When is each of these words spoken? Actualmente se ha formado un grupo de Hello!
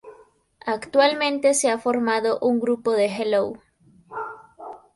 Actualmente 0.65 1.53
se 1.53 1.69
ha 1.69 1.77
formado 1.77 2.39
un 2.41 2.59
grupo 2.59 2.91
de 2.93 3.05
Hello! 3.05 3.59